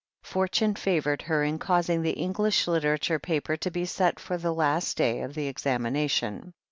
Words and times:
Fortune 0.23 0.73
favoured 0.73 1.21
her 1.21 1.43
in 1.43 1.59
causing 1.59 2.01
the 2.01 2.13
English 2.13 2.67
Litera 2.67 2.97
ture 2.97 3.19
paper 3.19 3.55
to 3.57 3.69
be 3.69 3.85
set 3.85 4.19
for 4.19 4.35
the 4.35 4.51
last 4.51 4.97
day 4.97 5.21
of 5.21 5.35
the 5.35 5.45
examination. 5.45 6.55